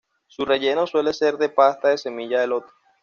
Su 0.25 0.45
relleno 0.45 0.87
suele 0.87 1.13
ser 1.13 1.37
de 1.37 1.49
pasta 1.49 1.89
de 1.89 1.97
semilla 1.99 2.39
de 2.41 2.47
loto. 2.47 2.73